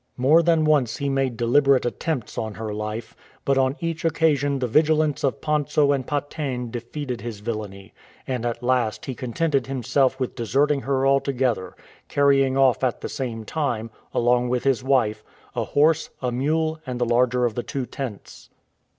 [0.17, 3.15] More than once he made deliberate attempts on her life,
[3.45, 7.93] but on each occa sion the vigilance of Pontso and Pa tegn defeated his villainy;
[8.25, 11.75] and at last he contented himself with deserting her altogether,
[12.07, 15.23] carrying off at the same time, along with his wife,
[15.55, 18.49] a horse, a mule, and the larger of the two tents.